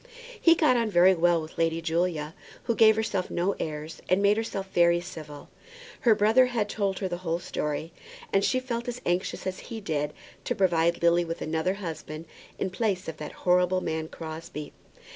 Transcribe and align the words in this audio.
He 0.41 0.55
got 0.55 0.77
on 0.77 0.89
very 0.89 1.13
well 1.13 1.39
with 1.43 1.59
Lady 1.59 1.79
Julia, 1.79 2.33
who 2.63 2.73
gave 2.73 2.95
herself 2.95 3.29
no 3.29 3.53
airs, 3.59 4.01
and 4.09 4.19
made 4.19 4.35
herself 4.35 4.67
very 4.73 4.99
civil. 4.99 5.49
Her 5.99 6.15
brother 6.15 6.47
had 6.47 6.67
told 6.69 6.97
her 6.97 7.07
the 7.07 7.17
whole 7.21 7.37
story, 7.37 7.93
and 8.33 8.43
she 8.43 8.59
felt 8.59 8.87
as 8.87 8.99
anxious 9.05 9.45
as 9.45 9.59
he 9.69 9.79
did 9.79 10.13
to 10.45 10.55
provide 10.55 11.03
Lily 11.03 11.23
with 11.23 11.39
another 11.43 11.75
husband 11.75 12.25
in 12.57 12.71
place 12.71 13.07
of 13.07 13.17
that 13.17 13.31
horrible 13.45 13.79
man 13.81 14.07
Crosbie. 14.07 14.73